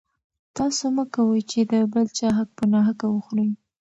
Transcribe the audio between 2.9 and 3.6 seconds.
وخورئ.